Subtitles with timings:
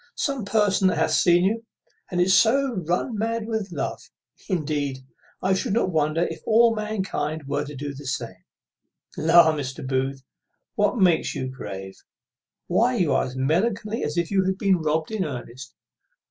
[0.15, 1.63] some person that hath seen you,
[2.09, 4.01] and so is run mad with love.
[4.49, 4.97] Indeed,
[5.43, 8.43] I should not wonder if all mankind were to do the same.
[9.15, 9.53] La!
[9.55, 9.85] Mr.
[9.87, 10.23] Booth,
[10.73, 11.97] what makes you grave?
[12.65, 15.75] why, you are as melancholy as if you had been robbed in earnest.